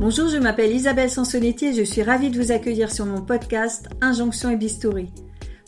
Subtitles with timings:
[0.00, 3.86] Bonjour, je m'appelle Isabelle Sansonetti et je suis ravie de vous accueillir sur mon podcast
[4.00, 5.12] Injonction et Bistouri.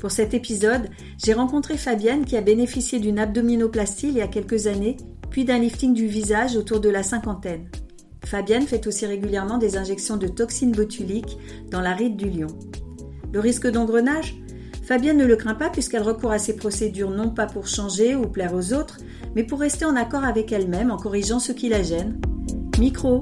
[0.00, 0.88] Pour cet épisode,
[1.22, 4.96] j'ai rencontré Fabienne qui a bénéficié d'une abdominoplastie il y a quelques années,
[5.28, 7.68] puis d'un lifting du visage autour de la cinquantaine.
[8.24, 11.36] Fabienne fait aussi régulièrement des injections de toxines botuliques
[11.70, 12.56] dans la ride du lion.
[13.34, 14.42] Le risque d'engrenage?
[14.82, 18.22] Fabienne ne le craint pas puisqu'elle recourt à ces procédures non pas pour changer ou
[18.22, 18.96] plaire aux autres,
[19.34, 22.18] mais pour rester en accord avec elle-même en corrigeant ce qui la gêne.
[22.78, 23.20] Micro.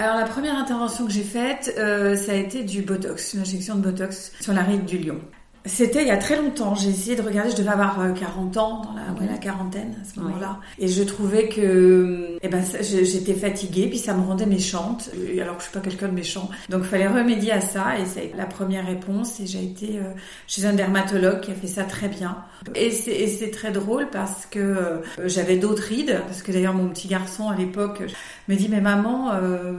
[0.00, 3.74] Alors la première intervention que j'ai faite, euh, ça a été du Botox, une injection
[3.74, 5.20] de Botox sur la ride du lion.
[5.66, 6.74] C'était il y a très longtemps.
[6.74, 7.50] J'ai essayé de regarder.
[7.50, 10.58] Je devais avoir 40 euh, ans, dans la, la quarantaine à ce moment-là.
[10.78, 15.10] Et je trouvais que, eh ben, j'étais fatiguée, puis ça me rendait méchante.
[15.40, 16.48] Alors que je suis pas quelqu'un de méchant.
[16.70, 17.98] Donc, il fallait remédier à ça.
[17.98, 19.38] Et c'est la première réponse.
[19.40, 20.12] Et j'ai été euh,
[20.46, 22.38] chez un dermatologue qui a fait ça très bien.
[22.74, 26.22] Et c'est très drôle parce que euh, j'avais d'autres rides.
[26.26, 28.02] Parce que d'ailleurs, mon petit garçon à l'époque
[28.48, 29.32] me dit, mais maman,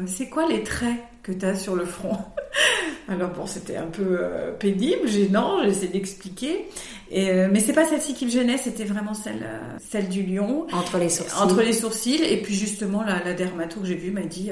[0.06, 0.98] c'est quoi les traits?
[1.24, 2.18] Que tu as sur le front
[3.08, 6.68] Alors bon, c'était un peu euh, pénible, gênant, j'essaie d'expliquer.
[7.10, 10.24] Et, euh, mais c'est pas celle-ci qui me gênait, c'était vraiment celle, euh, celle du
[10.24, 10.66] lion.
[10.72, 11.42] Entre les sourcils.
[11.42, 12.24] Entre les sourcils.
[12.24, 14.52] Et puis justement, la, la dermato que j'ai vue m'a dit,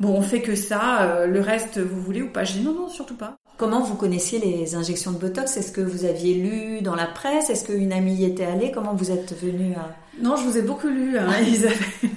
[0.00, 2.44] bon, on fait que ça, le reste, vous voulez ou pas?
[2.44, 3.36] J'ai dit non, non, surtout pas.
[3.58, 5.56] Comment vous connaissiez les injections de Botox?
[5.56, 7.50] Est-ce que vous aviez lu dans la presse?
[7.50, 8.70] Est-ce qu'une amie y était allée?
[8.70, 9.96] Comment vous êtes venue à...
[10.22, 12.10] Non, je vous ai beaucoup lu, hein, Isabelle.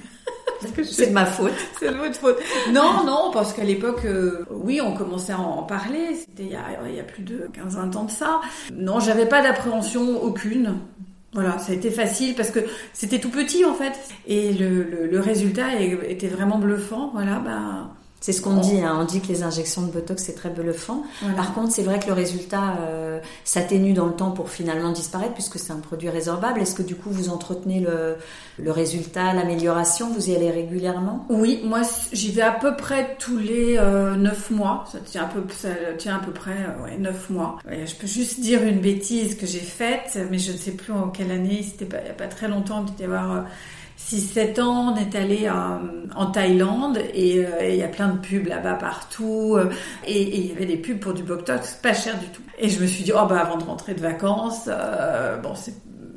[0.84, 1.52] C'est de ma faute.
[1.78, 2.38] C'est de votre faute.
[2.72, 6.14] Non, non, parce qu'à l'époque, euh, oui, on commençait à en parler.
[6.14, 8.40] C'était il, il y a, plus de 15-20 ans de ça.
[8.74, 10.74] Non, j'avais pas d'appréhension aucune.
[11.34, 12.60] Voilà, ça a été facile parce que
[12.92, 13.94] c'était tout petit en fait.
[14.26, 17.10] Et le, le, le résultat était vraiment bluffant.
[17.14, 17.88] Voilà, bah
[18.22, 18.96] c'est ce qu'on dit, hein.
[19.00, 21.02] on dit que les injections de Botox c'est très bluffant.
[21.36, 25.34] Par contre, c'est vrai que le résultat euh, s'atténue dans le temps pour finalement disparaître
[25.34, 26.60] puisque c'est un produit résorbable.
[26.60, 28.16] Est-ce que du coup vous entretenez le,
[28.60, 30.08] le résultat, l'amélioration?
[30.12, 31.26] Vous y allez régulièrement?
[31.30, 31.80] Oui, moi
[32.12, 34.84] j'y vais à peu près tous les euh, 9 mois.
[34.92, 37.58] Ça tient, un peu, ça tient à peu près euh, ouais, 9 mois.
[37.68, 41.08] je peux juste dire une bêtise que j'ai faite, mais je ne sais plus en
[41.08, 43.46] quelle année, c'était pas, il n'y a pas très longtemps, peut-être y avoir...
[44.12, 48.18] Euh, 6-7 ans, on est allé en Thaïlande et euh, il y a plein de
[48.18, 49.70] pubs là-bas partout euh,
[50.06, 52.42] et il y avait des pubs pour du Botox pas cher du tout.
[52.58, 55.54] Et je me suis dit oh bah avant de rentrer de vacances, euh, bon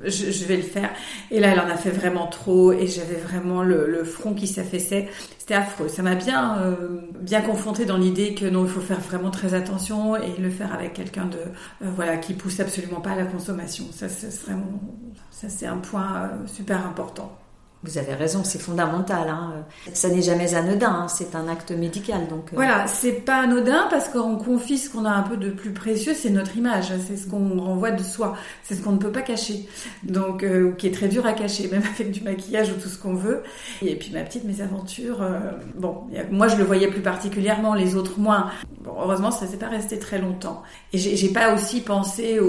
[0.04, 0.90] je, vais le faire.
[1.32, 5.08] Et là, elle en a fait vraiment trop et j'avais vraiment le, front qui s'affaissait.
[5.38, 5.88] C'était affreux.
[5.88, 6.76] Ça m'a bien, euh,
[7.20, 10.74] bien confronté dans l'idée que non, il faut faire vraiment très attention et le faire
[10.74, 13.86] avec quelqu'un de, euh, voilà, qui pousse absolument pas à la consommation.
[13.92, 17.38] Ça, c'est un point super important.
[17.86, 19.30] Vous avez raison, c'est fondamental.
[19.30, 19.54] Hein.
[19.94, 21.08] Ça n'est jamais anodin, hein.
[21.08, 22.28] c'est un acte médical.
[22.28, 22.56] Donc euh.
[22.56, 26.14] voilà, c'est pas anodin parce qu'on confie ce qu'on a un peu de plus précieux,
[26.16, 29.22] c'est notre image, c'est ce qu'on renvoie de soi, c'est ce qu'on ne peut pas
[29.22, 29.68] cacher,
[30.04, 32.98] donc euh, qui est très dur à cacher, même avec du maquillage ou tout ce
[32.98, 33.44] qu'on veut.
[33.84, 35.40] Et puis ma petite mésaventure, euh,
[35.76, 38.50] bon, moi je le voyais plus particulièrement, les autres moins.
[38.82, 40.64] Bon, heureusement, ça s'est pas resté très longtemps.
[40.94, 42.40] Et j'ai pas aussi pensé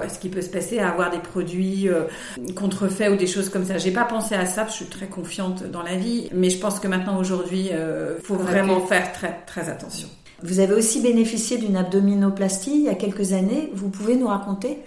[0.00, 1.88] à ce qui peut se passer, à avoir des produits
[2.56, 3.78] contrefaits ou des choses comme ça.
[3.78, 6.88] J'ai pas pensé à ça suis très confiante dans la vie, mais je pense que
[6.88, 10.08] maintenant aujourd'hui, il euh, faut vraiment faire très très attention.
[10.42, 13.70] Vous avez aussi bénéficié d'une abdominoplastie il y a quelques années.
[13.74, 14.78] Vous pouvez nous raconter?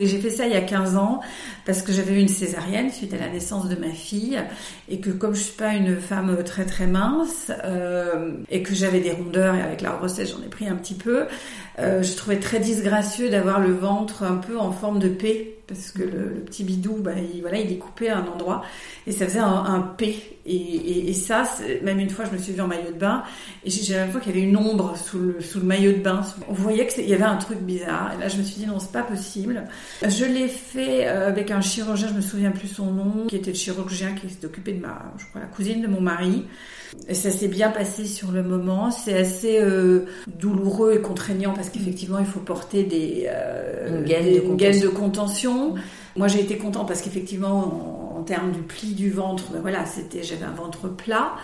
[0.00, 1.20] J'ai fait ça il y a 15 ans
[1.66, 4.40] parce que j'avais eu une césarienne suite à la naissance de ma fille
[4.88, 8.98] et que comme je suis pas une femme très très mince euh, et que j'avais
[8.98, 11.26] des rondeurs et avec la grossesse j'en ai pris un petit peu,
[11.78, 15.90] euh, je trouvais très disgracieux d'avoir le ventre un peu en forme de P parce
[15.90, 18.62] que le, petit bidou, bah, il, voilà, il est coupé à un endroit
[19.06, 20.16] et ça faisait un, P.
[20.46, 21.44] Et, ça,
[21.82, 23.22] même une fois, je me suis vue en maillot de bain
[23.64, 26.22] et j'ai l'impression qu'il y avait une ombre sous le, sous le maillot de bain.
[26.48, 28.12] On voyait qu'il y avait un truc bizarre.
[28.14, 29.64] Et là, je me suis dit non, c'est pas possible.
[30.02, 33.52] Je l'ai fait euh, avec un chirurgien, je me souviens plus son nom, qui était
[33.52, 36.44] le chirurgien qui s'était occupé de ma, je crois, la cousine de mon mari.
[37.08, 38.90] Et ça s'est bien passé sur le moment.
[38.90, 44.80] C'est assez euh, douloureux et contraignant parce qu'effectivement, il faut porter des euh, une gaine
[44.80, 45.74] de, contention.
[46.16, 50.22] Moi, j'ai été contente parce qu'effectivement, en, termes du pli du ventre, ben voilà, c'était,
[50.22, 51.34] j'avais un ventre plat.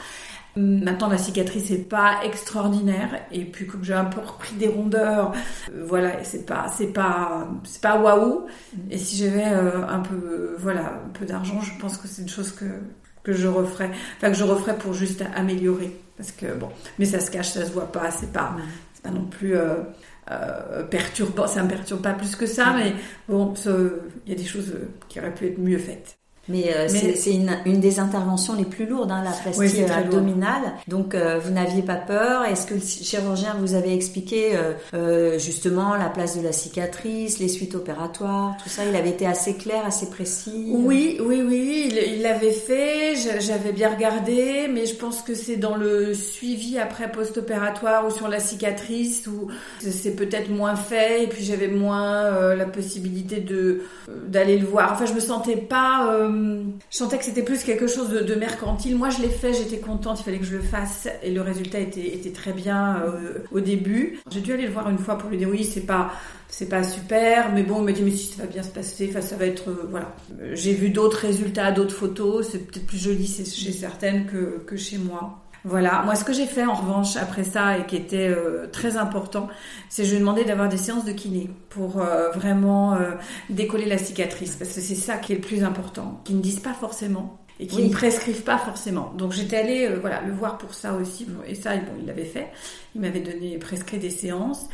[0.56, 5.32] Maintenant, la cicatrice n'est pas extraordinaire et puis comme j'ai un peu repris des rondeurs,
[5.72, 8.46] euh, voilà, c'est pas, c'est pas, c'est pas waouh.
[8.90, 12.28] Et si j'avais euh, un peu, voilà, un peu d'argent, je pense que c'est une
[12.28, 12.64] chose que
[13.22, 16.68] que je referais, enfin que je referais pour juste améliorer, parce que bon,
[16.98, 18.56] mais ça se cache, ça se voit pas, c'est pas,
[18.94, 19.76] c'est pas non plus euh,
[20.30, 22.94] euh, perturbant, ça me perturbe pas plus que ça, mais
[23.28, 23.54] bon,
[24.26, 24.74] il y a des choses
[25.08, 26.19] qui auraient pu être mieux faites.
[26.50, 30.72] Mais, euh, c'est une, une, des interventions les plus lourdes, hein, la plastie abdominale.
[30.88, 32.44] Donc vous n'aviez pas peur.
[32.44, 34.52] Est-ce que le chirurgien vous avait expliqué
[35.38, 38.82] justement la place de la cicatrice, les suites opératoires, tout ça?
[38.84, 41.92] Il avait été assez clair, assez précis Oui, oui, oui.
[42.14, 43.14] Il l'avait fait.
[43.40, 48.28] J'avais bien regardé, mais je pense que c'est dans le suivi après post-opératoire ou sur
[48.28, 49.48] la cicatrice où
[49.78, 54.66] c'est peut-être moins fait et puis j'avais moins euh, la possibilité de euh, d'aller le
[54.66, 54.92] voir.
[54.92, 56.12] Enfin, je me sentais pas.
[56.12, 56.28] Euh,
[56.90, 58.96] je sentais que c'était plus quelque chose de, mercantile.
[58.96, 60.20] Moi, je l'ai fait, j'étais contente.
[60.20, 63.02] Il fallait que je le fasse et le résultat était très bien
[63.52, 64.18] au début.
[64.30, 66.12] J'ai dû aller le voir une fois pour lui dire oui, c'est pas
[66.68, 69.36] pas super, mais bon, il m'a dit mais si ça va bien se passer, ça
[69.36, 70.14] va être voilà.
[70.52, 75.40] J'ai vu d'autres résultats, d'autres photos, c'est peut-être plus joli chez certaines que chez moi.
[75.64, 76.02] Voilà.
[76.04, 79.48] Moi, ce que j'ai fait en revanche après ça et qui était euh, très important,
[79.88, 83.12] c'est je lui ai demandé d'avoir des séances de kiné pour euh, vraiment euh,
[83.50, 86.60] décoller la cicatrice parce que c'est ça qui est le plus important, qui ne disent
[86.60, 89.12] pas forcément et qui ne prescrivent pas forcément.
[89.18, 92.48] Donc j'étais allée voilà le voir pour ça aussi et ça bon il l'avait fait.
[92.94, 94.66] Il m'avait donné prescrit des séances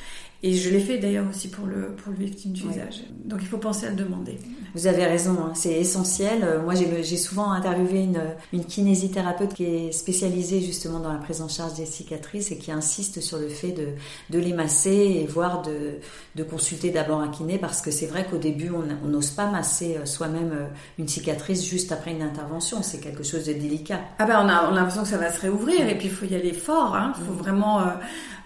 [0.42, 3.02] et je l'ai fait d'ailleurs aussi pour le, pour le lifting du visage.
[3.24, 4.38] Donc il faut penser à le demander.
[4.74, 6.44] Vous avez raison, hein, c'est essentiel.
[6.44, 8.20] Euh, moi j'ai souvent interviewé une,
[8.52, 12.70] une kinésithérapeute qui est spécialisée justement dans la prise en charge des cicatrices et qui
[12.70, 13.88] insiste sur le fait de,
[14.28, 15.98] de les masser et voire de,
[16.34, 19.96] de consulter d'abord un kiné parce que c'est vrai qu'au début on n'ose pas masser
[19.96, 20.66] euh, soi-même euh,
[20.98, 22.82] une cicatrice juste après une intervention.
[22.82, 24.00] C'est quelque chose de délicat.
[24.18, 26.14] Ah ben on a, on a l'impression que ça va se réouvrir et puis il
[26.14, 26.94] faut y aller fort.
[26.94, 27.14] Hein.
[27.18, 27.38] Il faut mm.
[27.38, 27.80] vraiment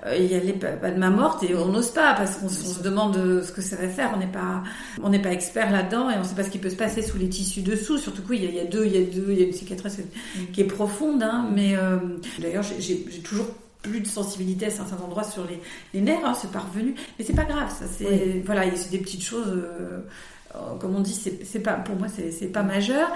[0.06, 3.52] y aller pas de main morte et on n'ose pas parce qu'on se demande ce
[3.52, 4.12] que ça va faire.
[4.14, 4.62] On n'est pas,
[5.02, 7.02] on n'est pas expert là-dedans et on ne sait pas ce qui peut se passer
[7.02, 7.98] sous les tissus dessous.
[7.98, 9.98] Surtout qu'il y, a, deux, il y a deux, il y a une cicatrice
[10.52, 11.22] qui est profonde.
[11.22, 11.98] Hein, mais euh,
[12.38, 13.46] d'ailleurs, j'ai toujours
[13.82, 15.60] plus de sensibilité à certains endroits sur les,
[15.94, 18.98] les nerfs, hein, c'est pas revenu, mais c'est pas grave, ça c'est voilà, c'est des
[18.98, 19.48] petites choses.
[19.48, 20.00] Euh, euh,
[20.80, 21.14] comme on dit,
[21.44, 23.08] c'est pas pour moi, c'est pas majeur.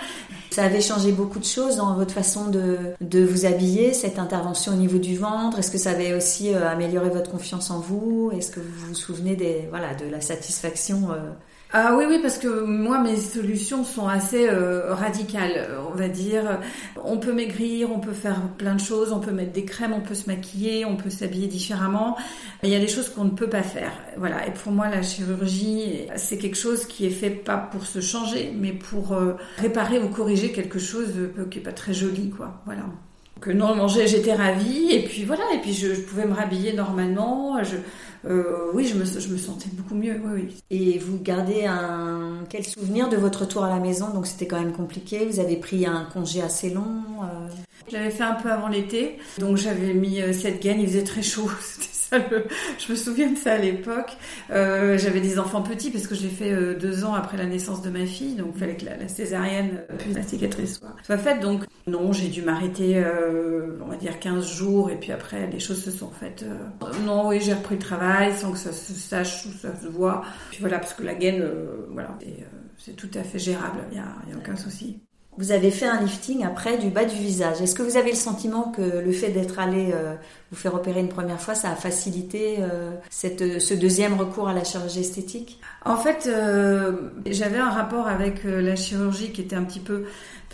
[0.50, 4.72] Ça avait changé beaucoup de choses dans votre façon de, de vous habiller, cette intervention
[4.72, 5.58] au niveau du ventre.
[5.58, 8.30] Est-ce que ça avait aussi euh, amélioré votre confiance en vous?
[8.36, 11.32] Est-ce que vous vous souvenez des voilà de la satisfaction euh,
[11.76, 16.60] ah oui, oui, parce que moi, mes solutions sont assez euh, radicales, on va dire.
[17.04, 20.00] On peut maigrir, on peut faire plein de choses, on peut mettre des crèmes, on
[20.00, 22.16] peut se maquiller, on peut s'habiller différemment.
[22.62, 23.90] Il y a des choses qu'on ne peut pas faire.
[24.16, 24.46] Voilà.
[24.46, 28.54] Et pour moi, la chirurgie, c'est quelque chose qui est fait pas pour se changer,
[28.56, 31.12] mais pour euh, réparer ou corriger quelque chose
[31.50, 32.62] qui est pas très joli, quoi.
[32.66, 32.84] Voilà
[33.40, 37.62] que non, j'étais ravie et puis voilà et puis je, pouvais me rhabiller normalement.
[37.62, 37.76] Je,
[38.26, 40.20] euh, oui, je me, je me sentais beaucoup mieux.
[40.24, 40.56] Oui, oui.
[40.70, 44.10] Et vous gardez un quel souvenir de votre retour à la maison?
[44.10, 45.26] Donc c'était quand même compliqué.
[45.26, 47.02] Vous avez pris un congé assez long.
[47.22, 47.48] Euh...
[47.90, 50.80] J'avais fait un peu avant l'été, donc j'avais mis euh, cette gaine.
[50.80, 51.50] Il faisait très chaud.
[52.12, 54.16] je me souviens de ça à l'époque.
[54.50, 57.46] Euh, j'avais des enfants petits parce que je l'ai fait euh, deux ans après la
[57.46, 61.18] naissance de ma fille, donc il fallait que la, césarienne euh, la cicatrice soit, soit
[61.18, 61.40] faite.
[61.40, 63.04] Donc non, j'ai dû m'arrêter,
[63.82, 66.44] on va dire 15 jours, et puis après les choses se sont faites.
[67.04, 70.22] non, oui, j'ai repris le travail sans que ça se sache ou ça se voit.
[70.50, 71.44] Puis voilà, parce que la gaine,
[71.90, 72.16] voilà,
[72.78, 75.00] c'est tout à fait gérable, il n'y y a aucun souci.
[75.36, 77.60] Vous avez fait un lifting après du bas du visage.
[77.60, 80.14] Est-ce que vous avez le sentiment que le fait d'être allé euh,
[80.52, 84.52] vous faire opérer une première fois, ça a facilité euh, cette, ce deuxième recours à
[84.52, 85.58] la chirurgie esthétique?
[85.84, 90.04] En fait, euh, j'avais un rapport avec la chirurgie qui était un petit peu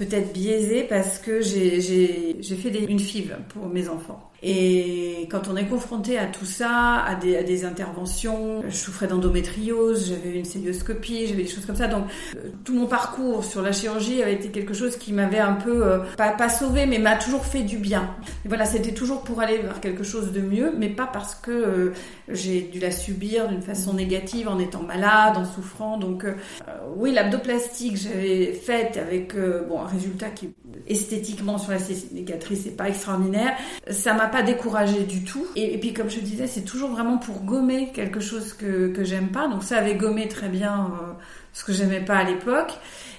[0.01, 4.31] peut-être biaisé parce que j'ai fait une FIV pour mes enfants.
[4.43, 9.07] Et quand on est confronté à tout ça, à des, à des interventions, je souffrais
[9.07, 11.89] d'endométriose, j'avais une célioscopie, j'avais des choses comme ça.
[11.89, 12.05] Donc
[12.37, 15.85] euh, tout mon parcours sur la chirurgie avait été quelque chose qui m'avait un peu,
[15.85, 18.15] euh, pas, pas sauvé, mais m'a toujours fait du bien.
[18.47, 21.51] Et voilà, c'était toujours pour aller vers quelque chose de mieux, mais pas parce que
[21.51, 21.93] euh,
[22.33, 25.99] j'ai dû la subir d'une façon négative en étant malade, en souffrant.
[25.99, 26.25] Donc
[26.97, 29.35] oui, l'abdoplastie que j'avais faite avec
[29.69, 30.51] bon, un résultat qui
[30.87, 33.57] esthétiquement sur la cicatrice c'est pas extraordinaire,
[33.91, 35.47] ça m'a pas découragé du tout.
[35.57, 39.29] Et, puis comme je disais, c'est toujours vraiment pour gommer quelque chose que, que j'aime
[39.29, 39.49] pas.
[39.49, 41.13] Donc ça avait gommé très bien euh,
[41.53, 42.73] ce que j'aimais pas à l'époque.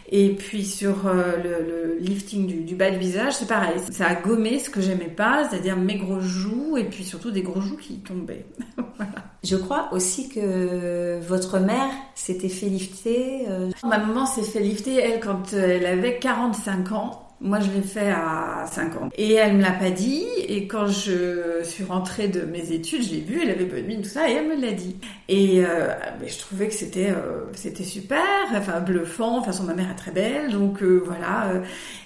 [0.09, 3.79] Et puis sur euh, le, lifting du, du, bas de visage, c'est pareil.
[3.91, 7.43] Ça a gommé ce que j'aimais pas, c'est-à-dire mes gros joues et puis surtout des
[7.43, 8.45] gros joues qui tombaient.
[8.97, 9.11] voilà.
[9.43, 13.45] Je crois aussi que votre mère s'était fait lifter.
[13.49, 17.30] Euh, Ma maman s'est fait lifter, elle, quand elle avait 45 ans.
[17.43, 19.09] Moi, je l'ai fait à 5 ans.
[19.17, 20.23] Et elle me l'a pas dit.
[20.47, 24.03] Et quand je suis rentrée de mes études, je l'ai vue, elle avait bonne mine,
[24.03, 24.95] tout ça, et elle me l'a dit.
[25.27, 25.87] Et euh,
[26.23, 28.21] je trouvais que c'était euh, c'était super,
[28.53, 29.37] enfin bluffant.
[29.37, 31.47] Toute façon, ma mère est très belle, donc euh, voilà.
[31.47, 31.61] Euh.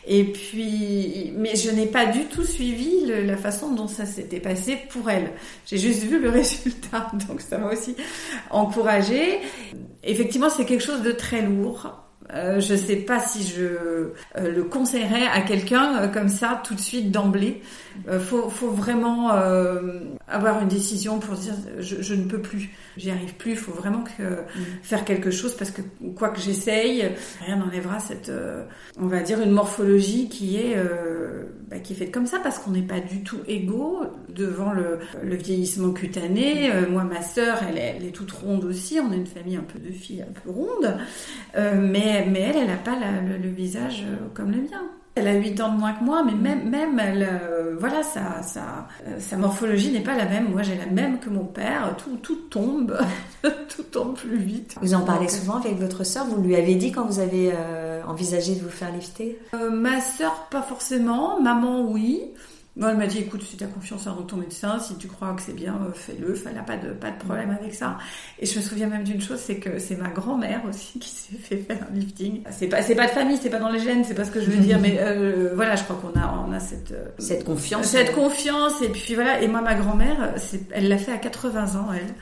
[0.07, 4.77] Et puis, mais je n'ai pas du tout suivi la façon dont ça s'était passé
[4.89, 5.31] pour elle.
[5.65, 7.95] J'ai juste vu le résultat, donc ça m'a aussi
[8.51, 9.39] encouragée.
[10.03, 14.63] Effectivement, c'est quelque chose de très lourd Euh, je sais pas si je euh, le
[14.63, 17.61] conseillerais à quelqu'un euh, comme ça tout de suite d'emblée.
[18.09, 19.29] Euh, faut, faut vraiment
[20.27, 23.51] avoir une décision pour dire je, je ne peux plus, j'y arrive plus.
[23.51, 24.65] Il faut vraiment que, mm.
[24.81, 25.81] faire quelque chose parce que
[26.15, 27.09] quoi que j'essaye,
[27.45, 28.31] rien n'enlèvera cette,
[28.99, 30.75] on va dire une morphologie qui est
[31.69, 34.01] bah, qui est faite comme ça parce qu'on n'est pas du tout égaux
[34.35, 36.69] devant le, le vieillissement cutané.
[36.89, 38.99] moi, ma sœur, elle, elle, est toute ronde aussi.
[38.99, 40.97] On est une famille un peu de filles un peu rondes,
[41.55, 42.95] mais mais, elle, elle n'a pas
[43.41, 44.83] le, visage euh, comme le mien.
[45.15, 48.43] Elle a 8 ans de moins que moi, mais même, même elle, euh, voilà, sa,
[48.43, 50.51] sa, euh, sa morphologie n'est pas la même.
[50.51, 51.95] Moi, j'ai la même que mon père.
[51.97, 52.97] Tout, tout tombe,
[53.41, 54.75] tout tombe plus vite.
[54.81, 57.53] Vous en parlez souvent avec votre sœur Vous lui avez dit quand vous avez
[58.05, 59.39] envisagé de vous faire lifter?
[59.71, 61.39] Ma sœur, pas forcément.
[61.39, 62.21] Maman, oui.
[62.77, 65.33] Bon, elle m'a dit, écoute, si tu as confiance en ton médecin, si tu crois
[65.33, 66.35] que c'est bien, euh, fais-le.
[66.45, 67.97] Elle n'a pas de, pas de problème avec ça.
[68.37, 71.37] Et je me souviens même d'une chose, c'est que c'est ma grand-mère aussi qui s'est
[71.37, 72.43] fait faire un lifting.
[72.51, 74.41] C'est pas, c'est pas de famille, c'est pas dans les gènes, c'est pas ce que
[74.41, 77.45] je veux dire, mais euh, voilà, je crois qu'on a, on a cette, euh, cette
[77.45, 77.85] confiance.
[77.85, 78.81] Cette confiance.
[78.81, 79.41] Et puis voilà.
[79.41, 80.33] Et moi, ma grand-mère,
[80.71, 82.13] elle l'a fait à 80 ans, elle,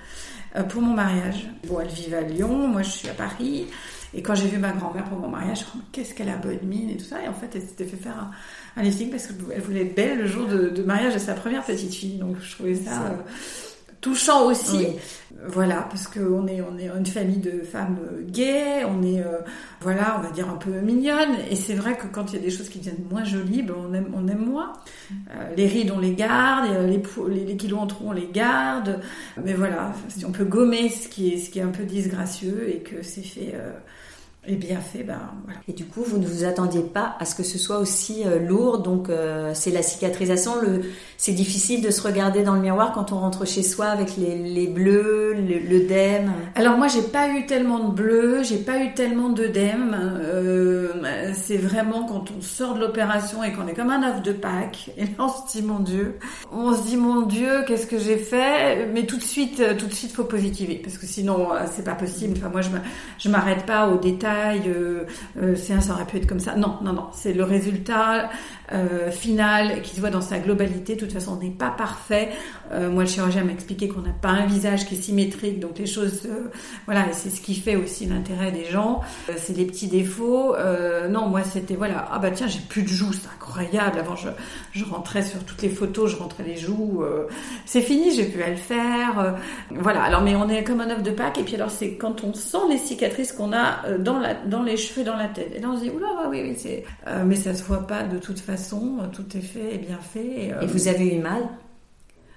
[0.70, 1.48] pour mon mariage.
[1.68, 3.68] Bon, elle vit à Lyon, moi je suis à Paris.
[4.16, 6.38] Et quand j'ai vu ma grand-mère pour mon mariage, je me suis qu'est-ce qu'elle a
[6.38, 7.24] bonne mine et tout ça.
[7.24, 8.32] Et en fait, elle s'était fait faire un,
[8.80, 11.94] un lifting parce qu'elle voulait être belle le jour de, mariage de sa première petite
[11.94, 12.18] fille.
[12.18, 13.16] Donc je trouvais ça euh,
[14.04, 14.86] touchant aussi.
[15.48, 19.40] Voilà, parce qu'on est, on est une famille de femmes gays, on est, euh,
[19.82, 21.36] voilà, on va dire un peu mignonnes.
[21.50, 23.74] Et c'est vrai que quand il y a des choses qui deviennent moins jolies, ben
[23.78, 24.74] on, aime, on aime moins.
[25.12, 29.02] Euh, les rides, on les garde, les, les, les, kilos en trop, on les garde.
[29.44, 32.70] Mais voilà, si on peut gommer ce qui est, ce qui est un peu disgracieux
[32.70, 33.56] et que c'est fait
[34.46, 35.60] et bien fait, ben voilà.
[35.70, 38.40] Et du coup, vous ne vous attendiez pas à ce que ce soit aussi euh,
[38.40, 40.62] lourd, donc euh, c'est la cicatrisation.
[40.62, 40.82] Le,
[41.18, 44.68] c'est difficile de se regarder dans le miroir quand on rentre chez soi avec les,
[44.68, 46.34] bleus, l'œdème.
[46.56, 49.96] Alors moi, j'ai pas eu tellement de bleus, j'ai pas eu tellement d'œdème.
[50.22, 54.34] Euh, c'est vraiment quand on sort de l'opération et qu'on est comme un œuf de
[54.34, 56.18] Pâques, et là on se dit mon Dieu,
[56.52, 58.88] on se dit mon Dieu, qu'est-ce que j'ai fait?
[58.94, 62.34] Mais tout de suite, tout de suite, faut positiver parce que sinon c'est pas possible.
[62.38, 62.62] Enfin moi,
[63.20, 63.98] je m'arrête pas aux
[64.68, 65.06] euh,
[65.42, 66.56] euh, c'est un, ça aurait pu être comme ça.
[66.56, 67.08] Non, non, non.
[67.14, 68.30] C'est le résultat
[68.72, 70.96] euh, final qui se voit dans sa globalité.
[70.96, 72.30] De toute façon, on n'est pas parfait.
[72.74, 75.86] Moi, le chirurgien m'a expliqué qu'on n'a pas un visage qui est symétrique, donc les
[75.86, 76.28] choses,
[76.86, 79.02] voilà, c'est ce qui fait aussi l'intérêt des gens.
[79.38, 80.56] C'est les petits défauts.
[81.08, 84.00] non, moi, c'était voilà, ah bah tiens, j'ai plus de joues, c'est incroyable.
[84.00, 84.30] Avant, je,
[84.72, 87.04] je rentrais sur toutes les photos, je rentrais les joues.
[87.68, 89.36] c'est fini, j'ai pu à le faire.
[89.70, 90.02] voilà.
[90.02, 91.38] Alors, mais on est comme un œuf de Pâques.
[91.38, 94.78] Et puis alors, c'est quand on sent les cicatrices qu'on a dans la, dans les
[94.78, 95.54] cheveux, dans la tête.
[95.56, 96.84] Et là, on se dit, oula, oui, oui, c'est.
[97.26, 98.98] mais ça se voit pas de toute façon.
[99.14, 100.52] Tout est fait et bien fait.
[100.62, 101.44] et vous avez eu mal?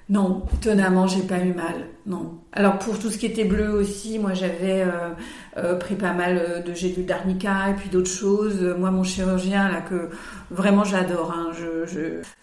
[0.09, 1.89] Non, étonnamment, j'ai pas eu mal.
[2.07, 2.39] Non.
[2.53, 5.11] Alors pour tout ce qui était bleu aussi, moi j'avais euh,
[5.57, 8.63] euh, pris pas mal euh, de gélules d'arnica et puis d'autres choses.
[8.79, 10.11] Moi, mon chirurgien là que
[10.51, 11.33] vraiment j'adore.
[11.33, 12.01] Hein, je, je...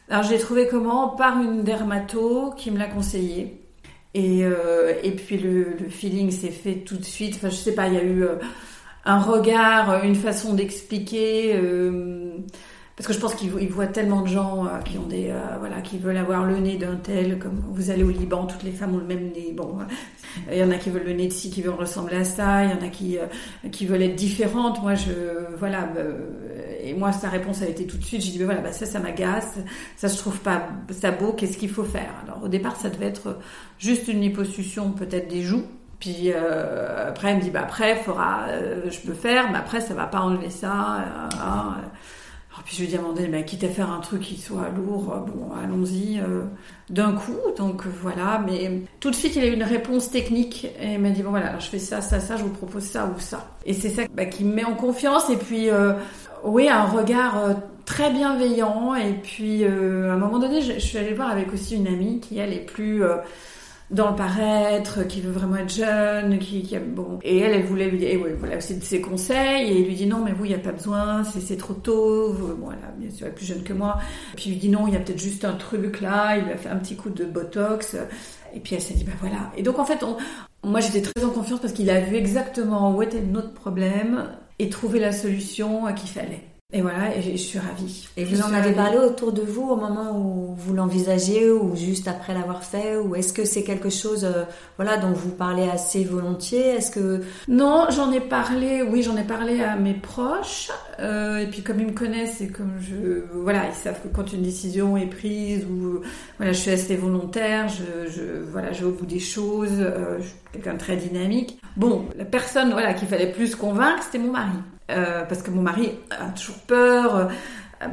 [0.10, 1.10] Alors j'ai trouvé comment?
[1.10, 3.62] Par une dermato qui me l'a conseillé.
[4.16, 7.34] Et, et puis le, le feeling s'est fait tout de suite.
[7.36, 8.24] Enfin, je sais pas, il y a eu
[9.06, 11.60] un regard, une façon d'expliquer.
[12.96, 15.82] Parce que je pense qu'il voit tellement de gens euh, qui ont des euh, voilà
[15.82, 18.94] qui veulent avoir le nez d'un tel comme vous allez au Liban toutes les femmes
[18.94, 19.80] ont le même nez bon
[20.52, 22.64] il y en a qui veulent le nez de ci qui veulent ressembler à ça
[22.64, 23.26] il y en a qui euh,
[23.72, 24.82] qui veulent être différentes.
[24.84, 25.12] Moi je
[25.58, 25.90] voilà
[26.84, 29.00] et moi sa réponse a été tout de suite j'ai dit voilà bah ça ça
[29.00, 29.58] m'agace
[29.96, 32.14] ça je trouve pas ça beau qu'est-ce qu'il faut faire?
[32.24, 33.40] Alors au départ ça devait être
[33.80, 35.64] juste une liposuction peut-être des joues
[36.04, 38.48] puis après elle me dit bah après faudra
[38.90, 41.78] je peux faire mais après ça va pas enlever ça hein,
[42.64, 45.20] puis je lui ai demandé, mais quitte à faire un truc qui soit lourd, euh,
[45.20, 46.44] bon, allons-y euh,
[46.90, 47.36] d'un coup.
[47.58, 51.10] Donc voilà, mais tout de suite, il a eu une réponse technique et il m'a
[51.10, 53.48] dit, bon voilà, alors je fais ça, ça, ça, je vous propose ça ou ça.
[53.66, 55.94] Et c'est ça bah, qui me met en confiance et puis, euh,
[56.44, 57.36] oui, un regard
[57.86, 58.96] très bienveillant.
[58.96, 62.20] Et puis, à un moment donné, je, je, suis allée voir avec aussi une amie
[62.20, 63.04] qui, elle, est plus
[63.94, 67.20] dans le paraître, qui veut vraiment être jeune, qui, qui a, bon.
[67.24, 70.08] Et elle, elle voulait lui dire, ouais, voilà, c'est ses conseils, et il lui dit
[70.08, 73.32] non, mais vous, il n'y a pas besoin, c'est trop tôt, bon, bien sûr, elle
[73.32, 74.00] est plus jeune que moi.
[74.36, 76.52] Puis il lui dit non, il y a peut-être juste un truc là, il lui
[76.52, 77.96] a fait un petit coup de botox,
[78.54, 79.52] et puis elle s'est dit, ben voilà.
[79.58, 80.04] Et donc en fait,
[80.64, 84.70] moi j'étais très en confiance parce qu'il a vu exactement où était notre problème et
[84.70, 86.53] trouvé la solution qu'il fallait.
[86.76, 88.08] Et voilà, et je suis ravie.
[88.18, 92.08] Et vous en avez parlé autour de vous au moment où vous l'envisagez ou juste
[92.08, 94.44] après l'avoir fait Ou est-ce que c'est quelque chose euh,
[94.78, 96.66] voilà, dont vous parlez assez volontiers?
[96.70, 100.72] Est-ce que Non, j'en ai parlé, oui, j'en ai parlé à mes proches.
[101.00, 103.24] Euh, et puis comme ils me connaissent et comme je...
[103.34, 106.02] Voilà, ils savent que quand une décision est prise ou...
[106.38, 110.18] Voilà, je suis assez volontaire, je, je voilà, je vais au bout des choses, euh,
[110.18, 111.60] je suis quelqu'un de très dynamique.
[111.78, 114.58] Bon, la personne voilà, qu'il fallait plus convaincre, c'était mon mari.
[114.88, 117.30] Parce que mon mari a toujours peur.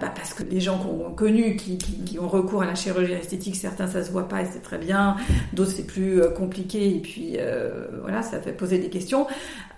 [0.00, 3.12] Bah parce que les gens qu'on a connus qui, qui, ont recours à la chirurgie
[3.12, 5.16] esthétique, certains ça se voit pas et c'est très bien,
[5.52, 7.36] d'autres c'est plus compliqué et puis
[8.00, 9.26] voilà, ça fait poser des questions.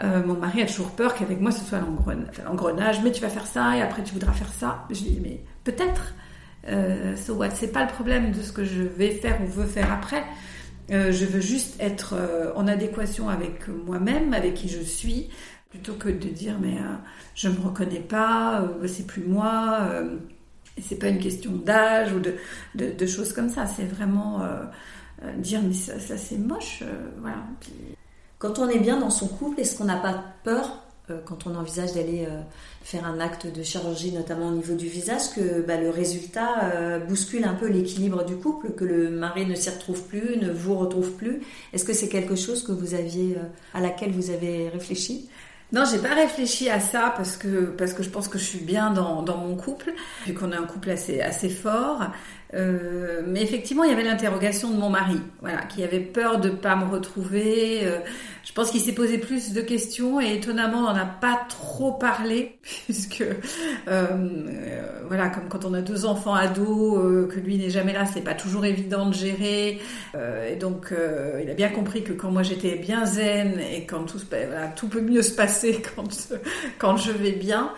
[0.02, 1.78] mon mari a toujours peur qu'avec moi ce soit
[2.44, 4.84] l'engrenage, mais tu vas faire ça et après tu voudras faire ça.
[4.90, 6.12] Je dis mais peut-être,
[6.68, 7.14] euh,
[7.54, 10.24] C'est pas le problème de ce que je vais faire ou veux faire après.
[10.90, 15.30] Euh, je veux juste être euh, en adéquation avec moi-même, avec qui je suis,
[15.72, 16.94] plutôt que de dire mais euh,
[17.34, 19.80] je me reconnais pas, c'est plus moi.
[20.80, 22.34] c'est pas une question d'âge ou de,
[22.74, 23.66] de, choses comme ça.
[23.66, 24.42] C'est vraiment
[25.38, 26.82] dire mais ça, c'est moche,
[27.20, 27.38] voilà.
[28.38, 30.82] Quand on est bien dans son couple, est-ce qu'on n'a pas peur
[31.24, 32.26] quand on envisage d'aller
[32.82, 36.98] faire un acte de chirurgie, notamment au niveau du visage, que bah, le résultat euh,
[36.98, 40.74] bouscule un peu l'équilibre du couple, que le mari ne s'y retrouve plus, ne vous
[40.74, 41.40] retrouve plus?
[41.72, 45.28] Est-ce que c'est quelque chose que vous aviez, euh, à laquelle vous avez réfléchi?
[45.72, 48.58] Non, j'ai pas réfléchi à ça parce que parce que je pense que je suis
[48.58, 49.92] bien dans, dans mon couple,
[50.26, 52.10] vu qu'on a un couple assez assez fort.
[52.54, 56.50] Euh, mais effectivement, il y avait l'interrogation de mon mari, voilà, qui avait peur de
[56.50, 57.80] pas me retrouver.
[57.84, 57.98] Euh,
[58.44, 61.92] je pense qu'il s'est posé plus de questions et étonnamment, on n'en a pas trop
[61.92, 63.24] parlé puisque
[63.88, 64.06] euh,
[65.06, 68.34] voilà, comme quand on a deux enfants ados, que lui n'est jamais là, c'est pas
[68.34, 69.80] toujours évident de gérer.
[70.14, 70.92] et donc,
[71.42, 74.88] il a bien compris que quand moi j'étais bien zen et quand tout, voilà, tout
[74.88, 76.08] peut mieux se passer quand
[76.78, 77.72] quand je vais bien,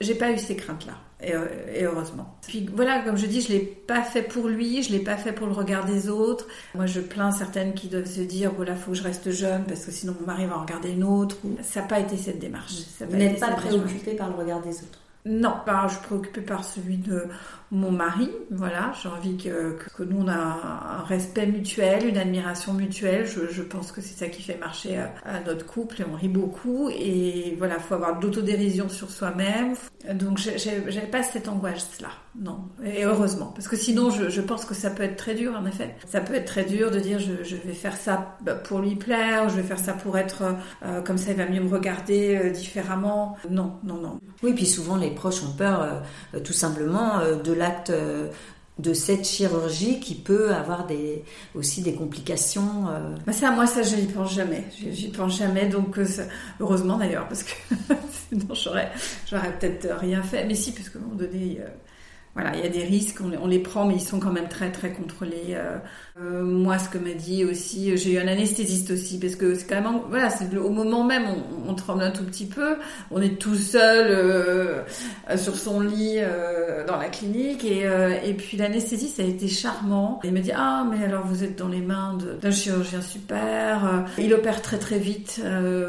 [0.00, 0.94] j'ai pas eu ces craintes-là.
[1.24, 2.38] Euh, et, heureusement.
[2.46, 5.32] Puis voilà, comme je dis, je l'ai pas fait pour lui, je l'ai pas fait
[5.32, 6.46] pour le regard des autres.
[6.74, 9.84] Moi, je plains certaines qui doivent se dire, voilà, faut que je reste jeune parce
[9.84, 11.36] que sinon mon mari va en regarder une autre.
[11.62, 12.72] Ça n'a pas été cette démarche.
[13.00, 15.00] Vous n'êtes pas préoccupé par le regard des autres?
[15.24, 15.54] Non,
[15.88, 17.26] je suis préoccupée par celui de
[17.70, 18.30] mon mari.
[18.50, 23.26] Voilà, j'ai envie que, que, nous on a un respect mutuel, une admiration mutuelle.
[23.26, 26.88] Je, pense que c'est ça qui fait marcher euh, notre couple et on rit beaucoup.
[26.88, 29.74] Et voilà, faut avoir de l'autodérision sur soi-même.
[30.14, 32.10] Donc j'avais pas cette angoisse-là,
[32.40, 32.60] non.
[32.84, 35.66] Et heureusement, parce que sinon je, je, pense que ça peut être très dur en
[35.66, 35.96] effet.
[36.06, 38.94] Ça peut être très dur de dire je, je vais faire ça bah, pour lui
[38.94, 40.44] plaire, je vais faire ça pour être
[40.84, 43.36] euh, comme ça il va mieux me regarder euh, différemment.
[43.50, 44.20] Non, non, non.
[44.44, 47.92] Oui, puis souvent les proches ont peur euh, tout simplement de l'acte
[48.78, 51.24] de cette chirurgie qui peut avoir des,
[51.56, 52.84] aussi des complications.
[53.26, 54.64] Bah ça, moi, ça, je n'y pense jamais.
[54.70, 55.98] J'y pense jamais, donc
[56.60, 57.52] heureusement d'ailleurs, parce que
[58.28, 58.92] sinon j'aurais,
[59.28, 60.46] j'aurais peut-être rien fait.
[60.46, 61.58] Mais si, parce qu'à un moment donné,
[62.40, 64.70] voilà, il y a des risques, on, les prend, mais ils sont quand même très
[64.70, 65.54] très contrôlés.
[65.56, 65.78] Euh,
[66.20, 69.66] euh, moi, ce que m'a dit aussi, j'ai eu un anesthésiste aussi, parce que c'est
[69.66, 71.24] quand même, voilà, c'est au moment même,
[71.66, 72.76] on, tremble un tout petit peu,
[73.10, 74.82] on est tout seul euh,
[75.36, 76.18] sur son lit
[76.86, 77.88] dans la clinique, et,
[78.24, 80.20] et puis l'anesthésiste a été charmant.
[80.22, 84.32] Il m'a dit, ah, mais alors vous êtes dans les mains d'un chirurgien super, il
[84.32, 85.40] opère très très vite,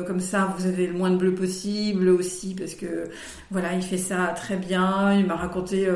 [0.07, 3.09] comme ça, vous avez le moins de bleu possible aussi, parce que
[3.51, 5.13] voilà, il fait ça très bien.
[5.13, 5.87] Il m'a raconté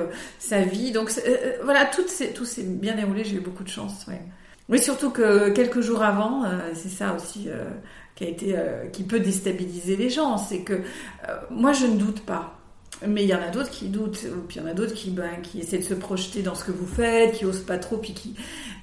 [0.43, 0.91] sa vie.
[0.91, 3.23] Donc euh, euh, voilà, tout s'est bien déroulé.
[3.23, 4.05] J'ai eu beaucoup de chance.
[4.07, 4.21] Ouais.
[4.69, 7.49] Oui, surtout que quelques jours avant, euh, c'est ça aussi
[8.15, 8.55] qui a été,
[8.93, 10.37] qui peut déstabiliser les gens.
[10.37, 10.81] C'est que
[11.49, 12.59] moi, je ne doute pas.
[13.05, 14.93] Mais il y en a d'autres qui doutent, ou puis il y en a d'autres
[14.93, 17.77] qui, ben, qui essaient de se projeter dans ce que vous faites, qui osent pas
[17.77, 18.35] trop, puis qui,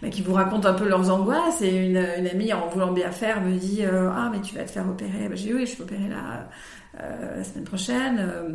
[0.03, 1.63] ben, qui vous racontent un peu leurs angoisses.
[1.63, 4.87] Et une, amie, en voulant bien faire, me dit Ah, mais tu vas te faire
[4.87, 5.29] opérer.
[5.29, 6.49] Ben, j'ai dit Oui, je vais opérer là
[7.03, 8.19] euh, la semaine prochaine.
[8.19, 8.49] Euh,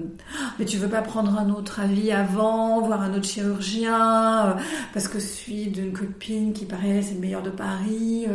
[0.60, 4.54] mais tu veux pas prendre un autre avis avant, voir un autre chirurgien, euh,
[4.94, 8.28] parce que je suis d'une copine qui paraît c'est le meilleur de Paris.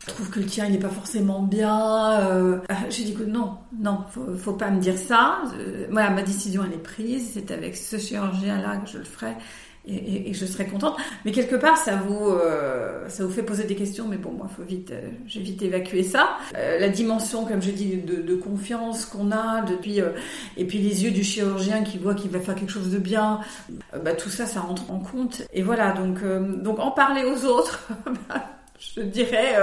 [0.00, 1.68] je trouve que le tien il n'est pas forcément bien.
[1.70, 5.38] Ah, j'ai dit que non, non, faut, faut pas me dire ça.
[5.90, 7.30] voilà, ma décision elle est prise.
[7.34, 9.34] C'est avec ce chirurgien là que je le ferai
[9.88, 10.96] et, je serais contente.
[11.24, 14.06] Mais quelque part, ça vous, euh, ça vous fait poser des questions.
[14.08, 16.36] Mais bon, moi, faut vite, euh, j'ai vite évacué ça.
[16.56, 20.00] Euh, la dimension, comme je dis, de, de confiance qu'on a depuis,
[20.56, 23.40] et puis les yeux du chirurgien qui voit qu'il va faire quelque chose de bien,
[24.04, 25.42] bah, tout ça, ça rentre en compte.
[25.52, 26.22] Et voilà, donc,
[26.62, 27.88] donc en parler aux autres.
[28.28, 28.44] Bah,
[28.80, 29.54] je dirais,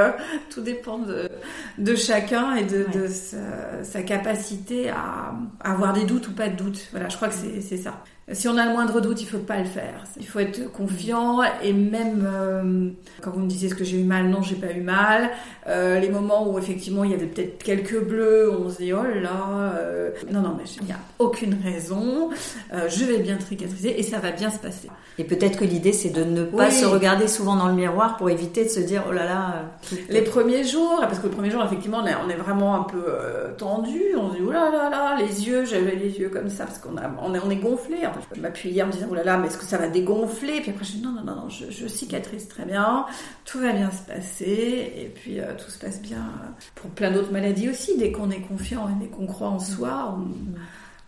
[0.49, 1.29] tout dépend de,
[1.77, 6.49] de chacun et de, de sa, sa, capacité à, à, avoir des doutes ou pas
[6.49, 6.87] de doutes.
[6.91, 8.03] Voilà, je crois que c'est ça.
[8.31, 10.03] Si on a le moindre doute, il faut pas le faire.
[10.19, 12.89] Il faut être confiant et même euh,
[13.21, 15.29] quand vous me disiez ce que j'ai eu mal, non, j'ai pas eu mal.
[15.67, 19.03] Euh, les moments où effectivement il y avait peut-être quelques bleus, on se dit oh
[19.03, 22.31] là, euh, non non mais il n'y a aucune raison.
[22.73, 24.89] je vais bien tricatriser et ça va bien se passer.
[25.19, 28.31] Et peut-être que l'idée c'est de ne pas se regarder souvent dans le miroir pour
[28.31, 29.65] éviter de se dire oh là là.
[30.09, 32.83] Les premiers jours, parce que le premier jour effectivement on est, on est vraiment un
[32.83, 33.05] peu
[33.59, 36.65] tendu, on se dit oh là là là, les yeux, j'avais les yeux comme ça
[36.65, 37.97] parce qu'on a on est on est gonflé
[38.35, 40.61] je m'appuyais en me disant, oh là là, mais est-ce que ça va dégonfler?
[40.61, 43.05] Puis après, je dis, non, non, non, non je, cicatrise très bien,
[43.45, 46.31] tout va bien se passer, et puis euh, tout se passe bien
[46.75, 47.97] pour plein d'autres maladies aussi.
[47.97, 50.17] Dès qu'on est confiant et dès qu'on croit en soi,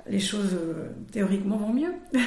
[0.08, 0.58] les choses
[1.12, 1.93] théoriquement vont mieux.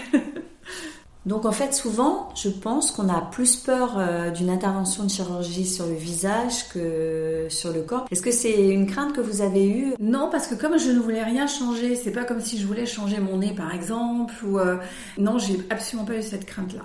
[1.26, 5.66] Donc en fait, souvent, je pense qu'on a plus peur euh, d'une intervention de chirurgie
[5.66, 8.06] sur le visage que sur le corps.
[8.11, 9.94] Est-ce que c'est une crainte que vous avez eue?
[10.00, 12.87] Non, parce que comme je ne voulais rien changer, c'est pas comme si je voulais
[12.87, 14.78] changer mon nez par exemple, euh,
[15.18, 16.85] non, j'ai absolument pas eu cette crainte-là.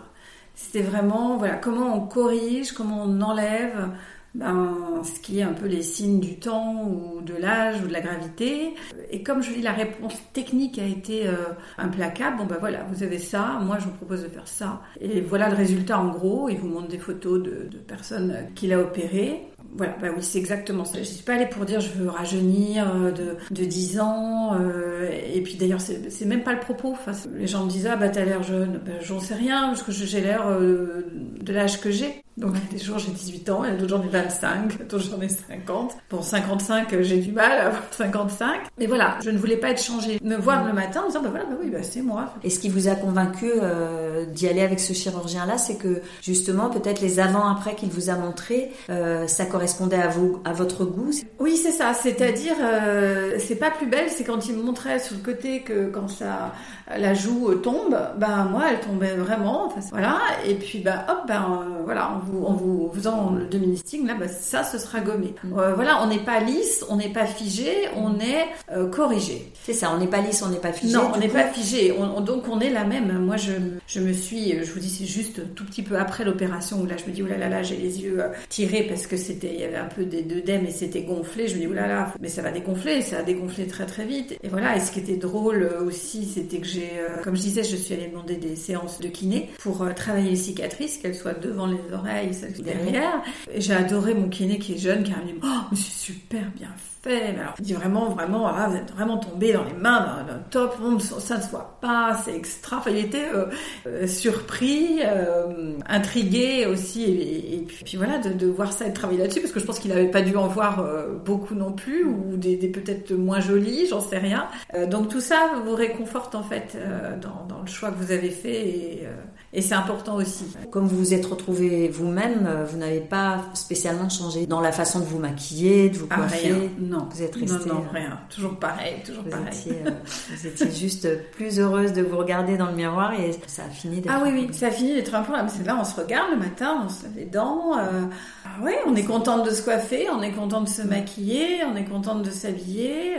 [0.53, 3.89] C'était vraiment, voilà, comment on corrige, comment on enlève
[4.35, 7.93] ben, ce qui est un peu les signes du temps ou de l'âge ou de
[7.93, 8.73] la gravité.
[9.09, 11.35] Et comme je dis, la réponse technique a été euh,
[11.77, 12.37] implacable.
[12.37, 14.81] Bon ben voilà, vous avez ça, moi je vous propose de faire ça.
[14.99, 16.49] Et voilà le résultat en gros.
[16.49, 19.49] Il vous montre des photos de, de personnes qu'il a opérées.
[19.77, 20.99] Voilà, bah oui, c'est exactement ça.
[20.99, 24.55] Je suis pas allée pour dire je veux rajeunir euh, de, de 10 ans.
[24.59, 26.91] Euh, et puis d'ailleurs, c'est même pas le propos.
[26.91, 28.79] Enfin, les gens me disent ah bah t'as l'air jeune.
[28.85, 31.05] Ben, j'en sais rien parce que j'ai l'air euh,
[31.41, 32.24] de l'âge que j'ai.
[32.37, 35.97] Donc, des jours j'ai 18 ans, a d'autres j'en ai 25, d'autres j'en ai 50.
[36.09, 38.61] Pour 55, euh, j'ai du mal à avoir 55.
[38.77, 40.19] Mais voilà, je ne voulais pas être changée.
[40.21, 42.33] Me voir le matin en disant, bah voilà, bah oui, bah c'est moi.
[42.43, 46.69] Et ce qui vous a convaincu euh, d'y aller avec ce chirurgien-là, c'est que justement,
[46.69, 51.11] peut-être les avant-après qu'il vous a montré, euh, ça correspondait à vous, à votre goût.
[51.39, 51.93] Oui, c'est ça.
[51.93, 55.87] C'est-à-dire, euh, c'est pas plus belle, c'est quand il me montrait sur le côté que
[55.87, 56.53] quand ça,
[56.97, 59.67] la joue tombe, ben moi, elle tombait vraiment.
[59.67, 60.19] Enfin, voilà.
[60.45, 62.11] Et puis, ben hop, ben voilà,
[62.45, 65.33] en vous faisant le demi-listing, là, bah, ça, ce sera gommé.
[65.43, 65.57] Mm.
[65.57, 69.51] Euh, voilà, on n'est pas lisse, on n'est pas figé, on est euh, corrigé.
[69.63, 70.93] C'est ça, on n'est pas lisse, on n'est pas figé.
[70.93, 71.93] Non, on n'est pas figé.
[72.25, 73.19] donc on est la même.
[73.19, 73.51] Moi, je,
[73.87, 76.95] je me suis, je vous dis, c'est juste tout petit peu après l'opération où là,
[76.97, 79.53] je me dis, oh là là, là j'ai les yeux euh, tirés parce que c'était,
[79.53, 81.47] il y avait un peu d'œdème et c'était gonflé.
[81.47, 84.05] Je me dis, oh là là, mais ça va dégonfler, ça a dégonflé très très
[84.05, 84.37] vite.
[84.43, 86.89] Et voilà, et ce qui était drôle aussi, c'était que j'ai,
[87.23, 90.97] comme je disais, je suis allée demander des séances de kiné pour travailler les cicatrices,
[90.97, 93.21] qu'elles soient devant les oreilles, celles derrière.
[93.53, 96.43] Et j'ai adoré mon kiné qui est jeune, qui a dit, oh, mais c'est super
[96.55, 96.69] bien
[97.05, 97.37] fait.
[97.39, 100.75] Alors, il dit vraiment, vraiment, ah, vous êtes vraiment tombé dans les mains d'un top,
[100.99, 102.77] ça ne se voit pas, c'est extra.
[102.77, 103.45] Enfin, il était euh,
[103.87, 109.41] euh, surpris, euh, intrigué aussi, et, puis, voilà, de, voir ça et de travailler là-dessus,
[109.41, 110.85] parce que je pense qu'il n'avait pas dû en voir
[111.25, 114.47] beaucoup non plus, ou des, peut-être moins jolis, j'en sais rien.
[114.89, 116.77] donc tout ça vous réconforte en fait
[117.21, 119.07] dans, dans, le choix que vous avez fait et
[119.53, 120.45] et c'est important aussi.
[120.69, 125.05] Comme vous vous êtes retrouvé vous-même, vous n'avez pas spécialement changé dans la façon de
[125.05, 126.53] vous maquiller, de vous ah, coiffer.
[126.95, 127.07] Non.
[127.11, 127.69] Vous êtes resté.
[127.69, 128.19] Non, non, rien.
[128.29, 129.47] Toujours pareil, toujours vous pareil.
[129.47, 129.91] Étiez, euh,
[130.29, 134.01] vous étiez juste plus heureuse de vous regarder dans le miroir et ça a fini
[134.01, 134.13] d'être.
[134.13, 135.47] Ah oui, oui, ça a fini d'être un problème.
[135.49, 137.77] C'est là, on se regarde le matin, on se lave les dents.
[137.77, 138.01] Euh,
[138.45, 141.75] ah oui, on est contente de se coiffer, on est contente de se maquiller, on
[141.75, 143.15] est contente de s'habiller.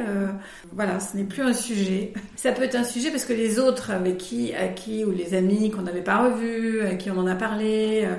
[0.73, 2.13] voilà, ce n'est plus un sujet.
[2.37, 5.35] Ça peut être un sujet parce que les autres avec qui, à qui, ou les
[5.35, 8.15] amis qu'on n'avait pas revus, à qui on en a parlé, euh,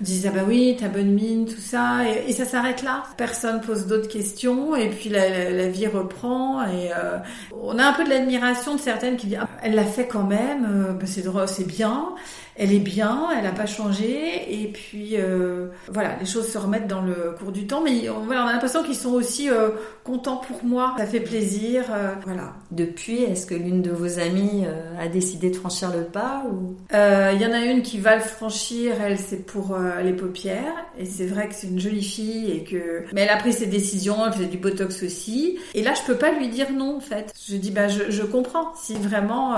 [0.00, 3.04] disent ah bah oui, ta bonne mine, tout ça, et, ça s'arrête là.
[3.16, 7.18] Personne pose d'autres questions, et puis la, vie reprend, et euh,
[7.60, 10.24] on a un peu de l'admiration de certaines qui disent ah, elle l'a fait quand
[10.24, 12.14] même, euh, bah, c'est drôle, c'est bien
[12.56, 16.86] elle est bien, elle n'a pas changé, et puis euh, voilà, les choses se remettent
[16.86, 19.70] dans le cours du temps, mais on, voilà, on a l'impression qu'ils sont aussi euh,
[20.04, 22.52] contents pour moi, ça fait plaisir, euh, voilà.
[22.70, 24.64] Depuis, est-ce que l'une de vos amies
[24.98, 26.76] a décidé de franchir le pas ou?
[26.92, 31.06] Il y en a une qui va le franchir, elle c'est pour les paupières, et
[31.06, 34.26] c'est vrai que c'est une jolie fille et que, mais elle a pris ses décisions,
[34.26, 37.32] elle faisait du botox aussi, et là je peux pas lui dire non en fait.
[37.48, 39.54] Je dis bah je, je comprends si vraiment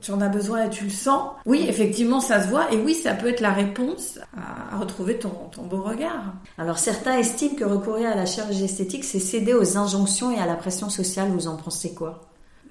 [0.00, 1.30] tu en as besoin et tu le sens.
[1.46, 2.72] Oui, effectivement, ça se voit.
[2.72, 6.34] Et oui, ça peut être la réponse à, retrouver ton, ton, beau regard.
[6.58, 10.46] Alors, certains estiment que recourir à la chirurgie esthétique, c'est céder aux injonctions et à
[10.46, 11.28] la pression sociale.
[11.28, 12.22] Vous en pensez quoi?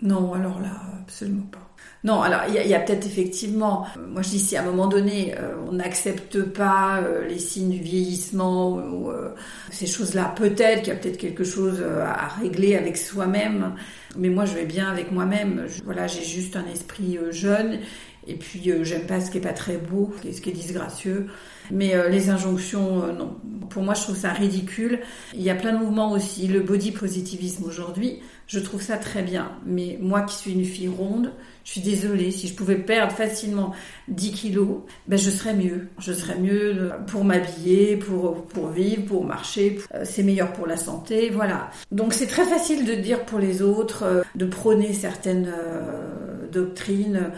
[0.02, 0.71] Non, alors là,
[1.02, 1.69] absolument pas.
[2.06, 5.36] Non, alors il y a, peut-être effectivement, moi je dis si à un moment donné
[5.38, 9.36] euh, on n'accepte pas euh, les signes du vieillissement ou euh,
[9.69, 13.75] ces choses-là, peut-être qu'il y a peut-être quelque chose à régler avec soi-même.
[14.17, 15.67] Mais moi je vais bien avec moi-même.
[15.84, 17.80] Voilà, j'ai juste un esprit jeune
[18.29, 21.27] et puis j'aime pas ce qui est pas très beau, ce qui est disgracieux.
[21.71, 23.37] Mais les injonctions, non.
[23.69, 24.99] Pour moi je trouve ça ridicule.
[25.35, 28.19] Il y a plein de mouvements aussi, le body positivisme aujourd'hui.
[28.47, 29.51] Je trouve ça très bien.
[29.65, 31.31] Mais moi qui suis une fille ronde,
[31.69, 33.73] je suis désolée, si je pouvais perdre facilement
[34.07, 35.87] 10 kilos, ben je serais mieux.
[35.99, 39.77] Je serais mieux pour m'habiller, pour, pour vivre, pour marcher.
[39.93, 41.69] Euh, c'est meilleur pour la santé, voilà.
[41.91, 47.29] Donc c'est très facile de dire pour les autres, euh, de prôner certaines euh, doctrines.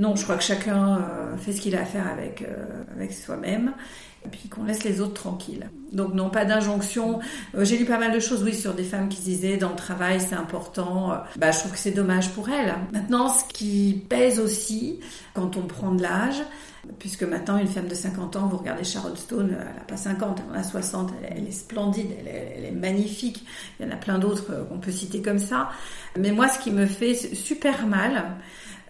[0.00, 0.98] Non, je crois que chacun
[1.38, 2.44] fait ce qu'il a à faire avec,
[2.96, 3.72] avec soi-même
[4.24, 5.70] et puis qu'on laisse les autres tranquilles.
[5.92, 7.20] Donc non, pas d'injonction.
[7.54, 9.76] Euh, j'ai lu pas mal de choses, oui, sur des femmes qui disaient dans le
[9.76, 11.12] travail c'est important.
[11.12, 12.74] Euh, bah, je trouve que c'est dommage pour elles.
[12.92, 15.00] Maintenant, ce qui pèse aussi
[15.34, 16.42] quand on prend de l'âge,
[16.98, 20.42] puisque maintenant une femme de 50 ans, vous regardez Sharon Stone, elle n'a pas 50,
[20.44, 23.44] elle en a 60, elle, est splendide, elle est, elle est, magnifique.
[23.78, 25.70] Il y en a plein d'autres euh, qu'on peut citer comme ça.
[26.18, 28.36] Mais moi, ce qui me fait super mal,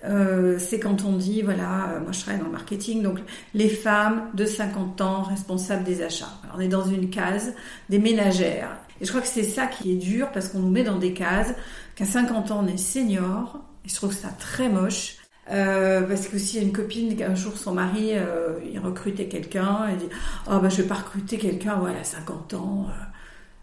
[0.05, 3.19] euh, c'est quand on dit, voilà, euh, moi je travaille dans le marketing, donc
[3.55, 6.33] les femmes de 50 ans responsables des achats.
[6.45, 7.55] Alors, on est dans une case
[7.89, 8.77] des ménagères.
[9.01, 11.13] Et je crois que c'est ça qui est dur parce qu'on nous met dans des
[11.13, 11.55] cases
[11.97, 15.17] qu'à 50 ans on est senior, et je trouve ça très moche.
[15.51, 19.99] Euh, parce que a une copine qu'un jour son mari euh, il recrutait quelqu'un, elle
[19.99, 20.09] dit
[20.47, 22.87] oh bah je vais pas recruter quelqu'un voilà à 50 ans.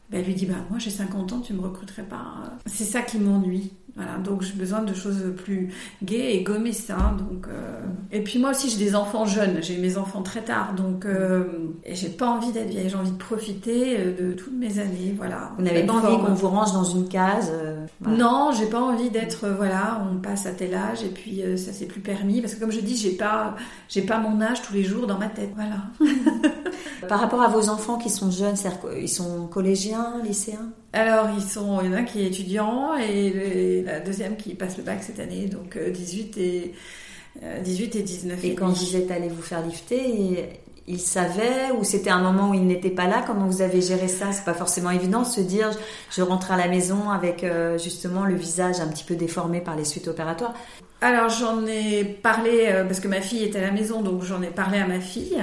[0.09, 2.57] Ben, elle lui dit bah moi j'ai 50 ans tu me recruterais pas.
[2.65, 3.71] C'est ça qui m'ennuie.
[3.97, 7.15] Voilà, donc j'ai besoin de choses plus gaies et gommer ça.
[7.17, 7.81] Donc, euh,
[8.11, 11.45] Et puis moi aussi j'ai des enfants jeunes, j'ai mes enfants très tard, donc euh...
[11.83, 15.15] et j'ai pas envie d'être vieille, j'ai envie de profiter euh, de toutes mes années.
[15.17, 15.51] Voilà.
[15.57, 18.17] Vous n'avez pas envie qu'on vous range dans une case euh, voilà.
[18.17, 21.87] Non, j'ai pas envie d'être voilà, on passe à tel âge et puis ça c'est
[21.87, 23.55] plus permis parce que comme je dis j'ai pas
[23.89, 25.49] j'ai pas mon âge tous les jours dans ma tête.
[25.55, 25.85] Voilà.
[27.09, 28.55] Par rapport à vos enfants qui sont jeunes,
[28.99, 30.71] ils sont collégiens, lycéens?
[30.93, 34.55] Alors, ils sont, il y en a un qui est étudiant et la deuxième qui
[34.55, 38.45] passe le bac cette année, donc 18 euh, et, 18 euh, et 19.
[38.45, 42.53] Et, quand vous êtes allé vous faire lifter, ils savaient ou c'était un moment où
[42.53, 44.31] ils n'étaient pas là Comment vous avez géré ça?
[44.31, 45.69] C'est pas forcément évident de se dire
[46.11, 49.75] je rentre à la maison avec euh, justement le visage un petit peu déformé par
[49.75, 50.53] les suites opératoires.
[51.01, 54.47] Alors j'en ai parlé parce que ma fille était à la maison, donc j'en ai
[54.47, 55.37] parlé à ma fille.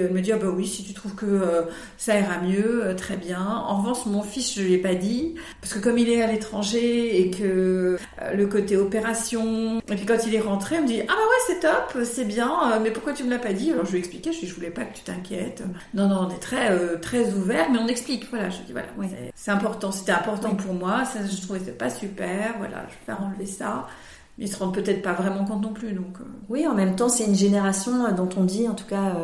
[0.00, 1.62] Euh, me dire bah oui si tu trouves que euh,
[1.96, 5.34] ça ira mieux euh, très bien en revanche mon fils je lui ai pas dit
[5.60, 7.98] parce que comme il est à l'étranger et que
[8.34, 11.42] le côté opération et puis quand il est rentré il me dit ah bah ouais
[11.46, 13.72] c'est top c'est bien mais pourquoi tu me l'as pas dit?
[13.72, 15.62] Alors je lui ai expliqué je lui je voulais pas que tu t'inquiètes.
[15.94, 18.28] Non non on est très très ouvert mais on explique.
[18.30, 18.88] Voilà je dis voilà
[19.34, 19.92] c'est important.
[19.92, 21.04] C'était important pour moi.
[21.04, 22.54] Ça je trouvais c'est pas super.
[22.58, 23.86] Voilà je vais faire enlever ça.
[24.40, 25.92] Ils se rendent peut-être pas vraiment compte non plus.
[25.92, 29.16] Donc, Oui, en même temps, c'est une génération dont on dit, en tout cas,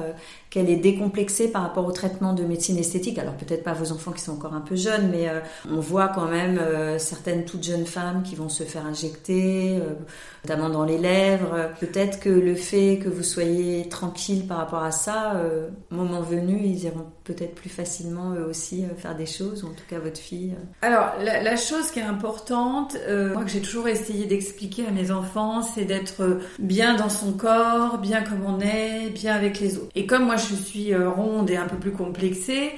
[0.54, 3.18] qu'elle est décomplexée par rapport au traitement de médecine esthétique.
[3.18, 6.06] Alors peut-être pas vos enfants qui sont encore un peu jeunes, mais euh, on voit
[6.06, 9.94] quand même euh, certaines toutes jeunes femmes qui vont se faire injecter, euh,
[10.44, 11.70] notamment dans les lèvres.
[11.80, 15.42] Peut-être que le fait que vous soyez tranquille par rapport à ça,
[15.90, 19.84] moment venu, ils iront peut-être plus facilement eux aussi faire des choses, ou en tout
[19.88, 20.54] cas votre fille.
[20.82, 22.96] Alors la, chose qui est importante,
[23.32, 27.98] moi que j'ai toujours essayé d'expliquer à mes enfants, c'est d'être bien dans son corps,
[27.98, 29.90] bien comme on est, bien avec les autres.
[29.94, 32.72] Et comme moi je suis euh, ronde et un peu plus complexée,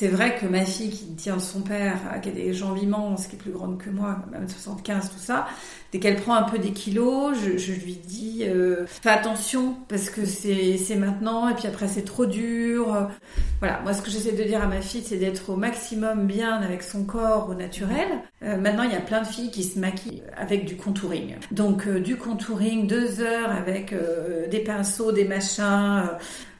[0.00, 3.34] c'est vrai que ma fille qui tient son père, qui a des jambes immenses, qui
[3.34, 5.48] est plus grande que moi, même 75, tout ça,
[5.92, 10.24] dès qu'elle prend un peu des kilos, je, lui dis euh, fais attention parce que
[10.24, 13.10] c'est maintenant et puis après c'est trop dur.
[13.58, 16.54] Voilà, moi ce que j'essaie de dire à ma fille, c'est d'être au maximum bien
[16.62, 18.08] avec son corps au naturel.
[18.42, 21.34] Euh, maintenant, il y a plein de filles qui se maquillent avec du contouring.
[21.50, 23.92] Donc du contouring, deux heures avec
[24.50, 26.04] des pinceaux, des machins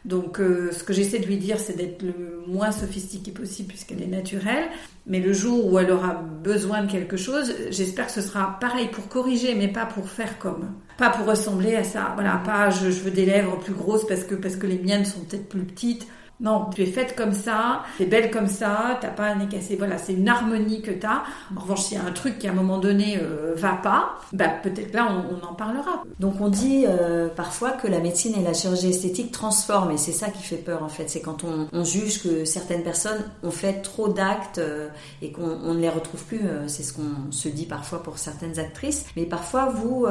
[0.04, 4.02] donc, euh, ce que j'essaie de lui dire, c'est d'être le moins sophistiqué possible puisqu'elle
[4.02, 4.64] est naturelle.
[5.06, 8.88] Mais le jour où elle aura besoin de quelque chose, j'espère que ce sera pareil
[8.88, 10.70] pour corriger, mais pas pour faire comme.
[10.96, 12.12] Pas pour ressembler à ça.
[12.14, 15.04] Voilà, pas je, je veux des lèvres plus grosses parce que, parce que les miennes
[15.04, 16.06] sont peut-être plus petites.
[16.40, 19.46] Non, tu es faite comme ça, tu es belle comme ça, t'as pas un nez
[19.46, 19.76] cassé.
[19.76, 21.22] Voilà, c'est une harmonie que tu as.
[21.54, 24.18] En revanche, s'il y a un truc qui à un moment donné euh, va pas,
[24.32, 26.02] bah, peut-être là on, en parlera.
[26.18, 30.12] Donc on dit euh, parfois que la médecine et la chirurgie esthétique transforment et c'est
[30.12, 31.10] ça qui fait peur en fait.
[31.10, 34.88] C'est quand on, juge que certaines personnes ont fait trop d'actes euh,
[35.22, 36.40] et qu'on ne les retrouve plus.
[36.68, 39.04] c'est ce qu'on se dit parfois pour certaines actrices.
[39.16, 40.06] Mais parfois vous,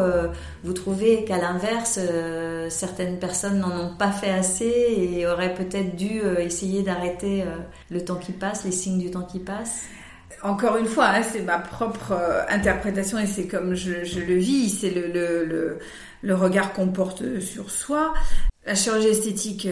[0.63, 2.00] vous trouvez qu'à l'inverse,
[2.70, 7.58] certaines personnes n'en ont pas fait assez et auraient peut-être dû euh, essayer d'arrêter euh,
[7.89, 9.84] le temps qui passe, les signes du temps qui passe
[10.41, 14.69] encore une fois, hein, c'est ma propre euh, interprétation et c'est comme je, le vis,
[14.69, 15.77] c'est le,
[16.21, 18.13] le, regard qu'on porte sur soi.
[18.65, 19.67] La chirurgie esthétique,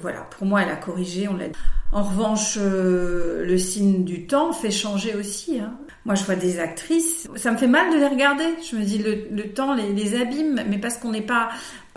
[0.00, 1.46] voilà, pour moi, elle a corrigé, on l'a
[1.90, 5.58] En revanche, le signe du temps fait changer aussi.
[5.58, 5.74] Hein.
[6.04, 8.44] Moi, je vois des actrices, ça me fait mal de les regarder.
[8.70, 11.48] Je me dis, le, le temps les, les abîme, mais parce qu'on n'est pas,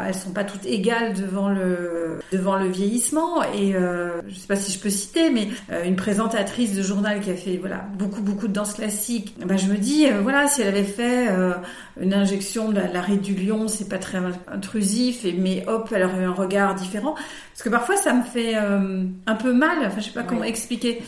[0.05, 4.55] elles sont pas toutes égales devant le devant le vieillissement et euh, je sais pas
[4.55, 8.21] si je peux citer mais euh, une présentatrice de journal qui a fait voilà beaucoup
[8.21, 9.35] beaucoup de danse classique.
[9.43, 11.53] Ben, je me dis euh, voilà si elle avait fait euh,
[11.99, 14.19] une injection de l'arrêt du lion c'est pas très
[14.51, 17.15] intrusif et mais hop elle aurait eu un regard différent.
[17.53, 21.01] Parce que parfois ça me fait un peu mal enfin je sais pas comment expliquer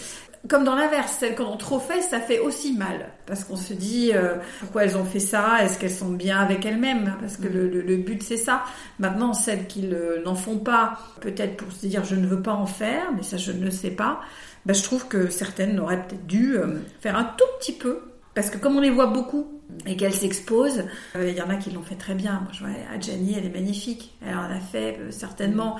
[0.47, 3.09] comme dans l'inverse, celles qu'on a trop fait, ça fait aussi mal.
[3.25, 5.63] Parce qu'on se dit, euh, pourquoi elles ont fait ça?
[5.63, 7.15] Est-ce qu'elles sont bien avec elles-mêmes?
[7.19, 8.63] Parce que le, but, c'est ça.
[8.99, 9.89] Maintenant, celles qui
[10.23, 13.37] n'en font pas, peut-être pour se dire, je ne veux pas en faire, mais ça,
[13.37, 14.21] je ne sais pas,
[14.65, 17.99] ben, je trouve que certaines auraient peut-être dû euh, faire un tout petit peu.
[18.33, 21.55] Parce que comme on les voit beaucoup et qu'elles s'exposent, euh, il y en a
[21.55, 22.41] qui l'ont fait très bien.
[22.41, 24.13] Moi, je vois Adjani, elle est magnifique.
[24.25, 25.77] Elle en a fait certainement.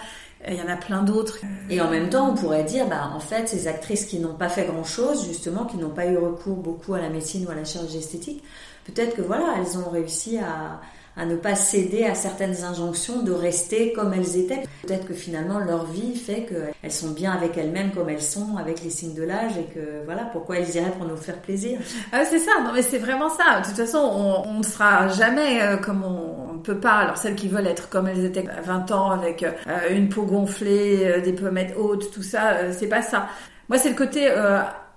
[0.47, 1.39] Il y en a plein d'autres.
[1.69, 4.47] Et en même temps, on pourrait dire, bah, en fait, ces actrices qui n'ont pas
[4.47, 7.65] fait grand-chose, justement, qui n'ont pas eu recours beaucoup à la médecine ou à la
[7.65, 8.43] chirurgie esthétique,
[8.86, 10.80] peut-être que voilà, elles ont réussi à,
[11.19, 14.63] à ne pas céder à certaines injonctions, de rester comme elles étaient.
[14.84, 18.84] Peut-être que finalement leur vie fait qu'elles sont bien avec elles-mêmes comme elles sont, avec
[18.84, 21.79] les signes de l'âge, et que voilà, pourquoi elles iraient pour nous faire plaisir?
[22.13, 23.60] Ah, c'est ça, non mais c'est vraiment ça.
[23.60, 26.93] De toute façon, on ne sera jamais euh, comme on ne peut pas.
[26.93, 29.51] Alors celles qui veulent être comme elles étaient à 20 ans, avec euh,
[29.91, 33.27] une peau gonflée, euh, des pommettes hautes, tout ça, c'est pas ça.
[33.67, 34.27] Moi, c'est le côté,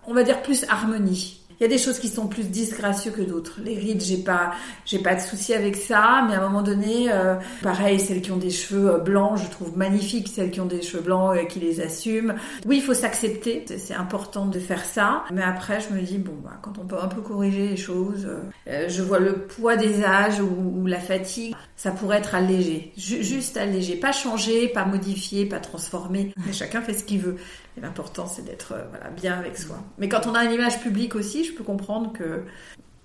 [0.07, 1.42] on va dire, plus harmonie.
[1.63, 3.61] Il y a des choses qui sont plus disgracieux que d'autres.
[3.65, 4.51] Les rides, j'ai pas,
[4.85, 8.33] j'ai pas de souci avec ça, mais à un moment donné, euh, pareil, celles qui
[8.33, 11.47] ont des cheveux euh, blancs, je trouve magnifique celles qui ont des cheveux blancs et
[11.47, 12.35] qui les assument.
[12.67, 15.23] Oui, il faut s'accepter, c'est important de faire ça.
[15.31, 18.27] Mais après, je me dis bon, bah, quand on peut un peu corriger les choses,
[18.67, 23.57] euh, je vois le poids des âges ou, la fatigue, ça pourrait être allégé, juste
[23.57, 26.35] allégé, pas changer, pas modifier, pas transformer.
[26.45, 27.37] Mais chacun fait ce qu'il veut.
[27.81, 29.77] L'important, c'est d'être euh, voilà, bien avec soi.
[29.99, 32.45] Mais quand on a une image publique aussi, je peux comprendre que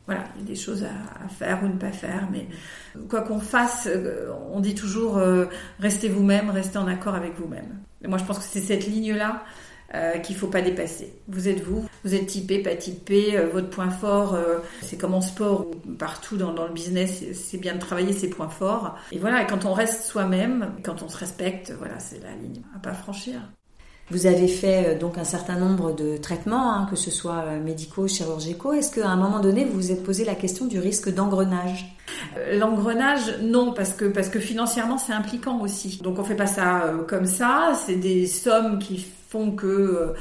[0.05, 2.27] voilà, il y a des choses à, faire ou ne pas faire.
[2.31, 2.47] Mais
[3.09, 5.45] quoi qu'on fasse, euh, on dit toujours euh,
[5.79, 7.79] restez vous-même, restez en accord avec vous-même.
[8.05, 9.43] Moi, je pense que c'est cette ligne-là
[10.21, 11.13] qu'il faut pas dépasser.
[11.29, 14.37] Vous êtes vous, vous êtes typé, pas typé, votre point fort,
[14.81, 18.29] c'est comme en sport ou partout dans, dans le business, c'est bien de travailler ses
[18.29, 18.97] points forts.
[19.13, 22.79] Et voilà, quand on reste soi-même, quand on se respecte, voilà, c'est la ligne à
[22.79, 23.39] pas franchir.
[24.09, 27.59] Vous avez fait euh, donc un certain nombre de traitements, hein, que ce soit euh,
[27.59, 28.71] médicaux, chirurgicaux.
[28.71, 31.93] Est-ce qu'à un moment donné, vous vous êtes posé la question du risque d'engrenage?
[32.37, 35.99] Euh, L'engrenage, non, parce que parce que financièrement, c'est impliquant aussi.
[36.01, 37.73] Donc on fait pas ça comme ça.
[37.85, 40.13] C'est des sommes qui font que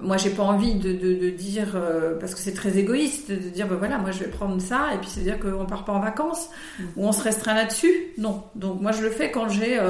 [0.00, 1.76] moi j'ai pas envie de, de, de dire
[2.20, 4.98] parce que c'est très égoïste de dire ben voilà moi je vais prendre ça et
[4.98, 6.48] puis c'est dire qu'on part pas en vacances
[6.96, 9.80] ou on se restreint là-dessus non donc moi je le fais quand j'ai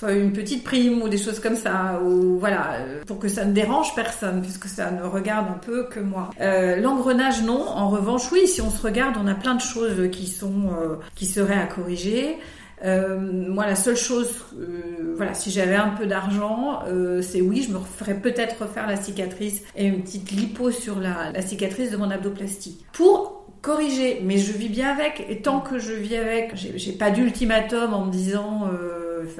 [0.00, 3.44] soit une petite prime ou des choses comme ça, ou voilà, euh, pour que ça
[3.44, 6.30] ne dérange personne, puisque ça ne regarde un peu que moi.
[6.40, 7.68] Euh, L'engrenage, non.
[7.68, 10.96] En revanche, oui, si on se regarde, on a plein de choses qui sont, euh,
[11.14, 12.38] qui seraient à corriger.
[12.82, 14.32] Moi, la seule chose,
[15.14, 16.78] voilà, si j'avais un peu d'argent,
[17.20, 21.30] c'est oui, je me ferais peut-être refaire la cicatrice et une petite lipo sur la,
[21.30, 24.22] la cicatrice de mon abdoplastie pour corriger.
[24.24, 28.06] Mais je vis bien avec, et tant que je vis avec, j'ai pas d'ultimatum en
[28.06, 28.70] me disant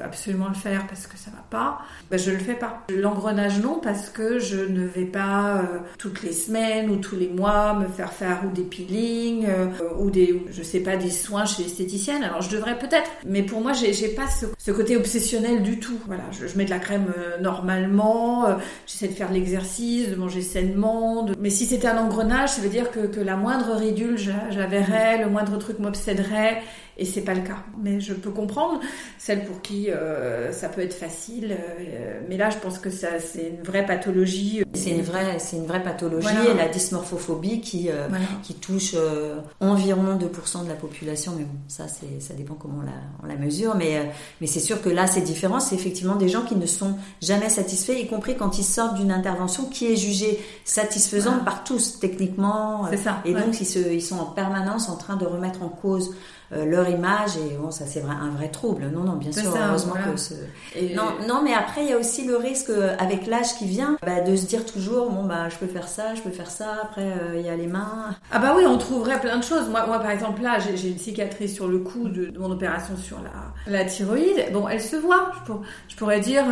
[0.03, 2.83] absolument le faire parce que ça va pas, ben je le fais pas.
[2.89, 7.27] L'engrenage non parce que je ne vais pas euh, toutes les semaines ou tous les
[7.27, 9.67] mois me faire faire ou des peelings euh,
[9.99, 12.23] ou des je sais pas des soins chez l'esthéticienne.
[12.23, 15.99] Alors je devrais peut-être, mais pour moi j'ai pas ce, côté obsessionnel du tout.
[16.07, 18.45] Voilà, je, mets de la crème euh, normalement,
[18.87, 21.23] j'essaie de faire l'exercice, de manger sainement.
[21.23, 21.35] De...
[21.39, 25.57] Mais si c'était un engrenage, ça veut dire que, la moindre ridule, je, le moindre
[25.57, 26.61] truc m'obséderait
[26.97, 27.63] et c'est pas le cas.
[27.81, 28.79] Mais je peux comprendre
[29.17, 33.19] celles pour qui euh, ça peut être facile, euh, mais là je pense que ça
[33.19, 34.63] c'est une vraie pathologie.
[34.73, 38.07] C'est une vraie c'est une vraie pathologie la dysmorphophobie qui euh,
[38.43, 38.95] qui touche
[39.59, 42.91] environ 2% de la population, mais bon ça c'est ça dépend comment on la
[43.23, 46.43] on la mesure, mais mais c'est sûr que là c'est différent, c'est effectivement des gens
[46.43, 50.39] qui ne sont jamais satisfaits, y compris quand ils sortent d'une intervention qui est jugée
[50.65, 52.87] satisfaisante par tous techniquement.
[52.89, 53.21] C'est ça.
[53.25, 56.11] Et donc ils se ils sont en permanence en train de remettre en cause
[56.53, 58.89] euh, leur image et bon ça c'est vrai un vrai trouble.
[58.93, 60.33] Non non bien sûr heureusement que ce...
[60.93, 63.97] non non mais après il y a aussi le risque euh, avec l'âge qui vient
[64.05, 66.77] bah, de se dire toujours bon bah je peux faire ça je peux faire ça
[66.83, 68.15] après euh, il y a les mains.
[68.31, 69.69] Ah bah oui on trouverait plein de choses.
[69.69, 73.19] Moi moi par exemple là j'ai une cicatrice sur le cou de, mon opération sur
[73.21, 74.51] la la thyroïde.
[74.51, 75.53] Bon elle se voit je,
[75.87, 76.43] je pourrais dire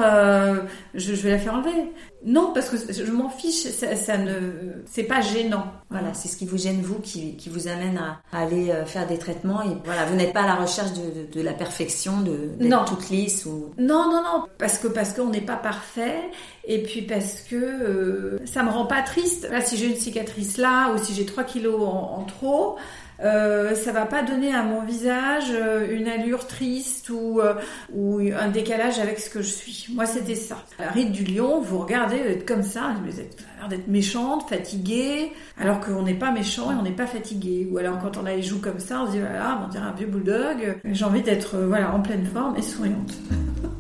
[0.94, 1.92] je, je vais la faire enlever
[2.26, 4.52] non, parce que je m'en fiche, ça, ne,
[4.86, 5.68] c'est pas gênant.
[5.90, 9.08] Voilà, c'est ce qui vous gêne vous, qui, qui vous amène à, aller euh, faire
[9.08, 9.62] des traitements.
[9.62, 13.10] Et voilà, vous n'êtes pas à la recherche de, de, la perfection, de d'être toute
[13.10, 13.74] lisse ou.
[13.78, 16.30] Non, non, non, parce que parce qu'on n'est pas parfait,
[16.66, 19.48] et puis parce que euh, ça me rend pas triste.
[19.66, 22.78] Si j'ai une cicatrice là, ou si j'ai 3 kilos en trop,
[23.22, 27.56] euh, ça va pas donner à mon visage euh, une allure triste ou, euh,
[27.94, 29.88] ou un décalage avec ce que je suis.
[29.94, 30.64] Moi, c'était ça.
[30.80, 34.48] La ride du lion, vous regardez, vous êtes comme ça, vous êtes l'air d'être méchante,
[34.48, 37.68] fatiguée, alors qu'on n'est pas méchant et on n'est pas fatigué.
[37.70, 39.86] Ou alors quand on a les joues comme ça, on se dit voilà, on dirait
[39.86, 40.80] un vieux bulldog.
[40.86, 43.14] J'ai envie d'être voilà en pleine forme et souriante.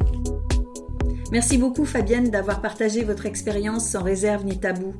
[1.31, 4.95] Merci beaucoup Fabienne d'avoir partagé votre expérience sans réserve ni tabou.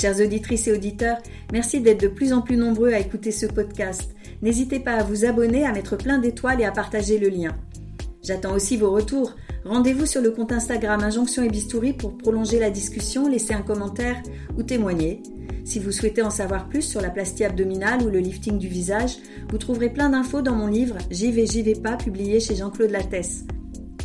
[0.00, 1.18] Chères auditrices et auditeurs,
[1.52, 4.14] merci d'être de plus en plus nombreux à écouter ce podcast.
[4.42, 7.56] N'hésitez pas à vous abonner, à mettre plein d'étoiles et à partager le lien.
[8.24, 9.36] J'attends aussi vos retours.
[9.64, 14.20] Rendez-vous sur le compte Instagram Injonction et Bistouri pour prolonger la discussion, laisser un commentaire
[14.56, 15.22] ou témoigner.
[15.64, 19.18] Si vous souhaitez en savoir plus sur la plastie abdominale ou le lifting du visage,
[19.50, 22.90] vous trouverez plein d'infos dans mon livre J'y vais, j'y vais pas, publié chez Jean-Claude
[22.90, 23.44] Lattès.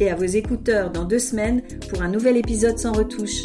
[0.10, 3.41] À vos écouteurs dans deux semaines pour un nouvel épisode sans retouche.